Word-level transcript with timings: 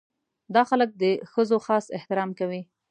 دا 0.53 0.61
خلک 0.69 0.89
د 1.01 1.03
ښځو 1.31 1.57
خاص 1.65 1.85
احترام 1.97 2.29
کوي. 2.39 2.61